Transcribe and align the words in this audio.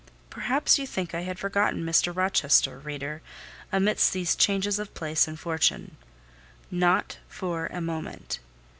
Perhaps 0.31 0.79
you 0.79 0.87
think 0.87 1.13
I 1.13 1.21
had 1.21 1.37
forgotten 1.37 1.83
Mr. 1.85 2.11
Rochester, 2.15 2.79
reader, 2.79 3.21
amidst 3.71 4.13
these 4.13 4.35
changes 4.35 4.79
of 4.79 4.91
place 4.95 5.27
and 5.27 5.39
fortune. 5.39 5.95
Not 6.71 7.19
for 7.29 7.67
a 7.67 7.81
moment. 7.81 8.39